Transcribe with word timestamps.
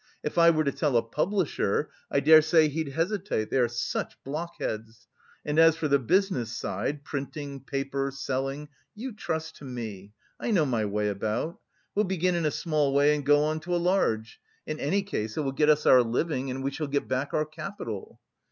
If 0.23 0.39
I 0.39 0.49
were 0.49 0.63
to 0.63 0.71
tell 0.71 0.97
a 0.97 1.03
publisher, 1.03 1.91
I 2.09 2.21
dare 2.21 2.41
say 2.41 2.67
he'd 2.67 2.87
hesitate 2.93 3.51
they 3.51 3.59
are 3.59 3.67
such 3.67 4.17
blockheads! 4.23 5.07
And 5.45 5.59
as 5.59 5.75
for 5.75 5.87
the 5.87 5.99
business 5.99 6.51
side, 6.51 7.03
printing, 7.03 7.59
paper, 7.63 8.09
selling, 8.09 8.69
you 8.95 9.13
trust 9.13 9.57
to 9.57 9.63
me, 9.63 10.13
I 10.39 10.49
know 10.49 10.65
my 10.65 10.85
way 10.85 11.07
about. 11.09 11.59
We'll 11.93 12.05
begin 12.05 12.33
in 12.33 12.47
a 12.47 12.49
small 12.49 12.95
way 12.95 13.13
and 13.13 13.23
go 13.23 13.43
on 13.43 13.59
to 13.59 13.75
a 13.75 13.77
large. 13.77 14.39
In 14.65 14.79
any 14.79 15.03
case 15.03 15.37
it 15.37 15.41
will 15.41 15.51
get 15.51 15.69
us 15.69 15.85
our 15.85 16.01
living 16.01 16.49
and 16.49 16.63
we 16.63 16.71
shall 16.71 16.87
get 16.87 17.07
back 17.07 17.31
our 17.35 17.45
capital." 17.45 18.19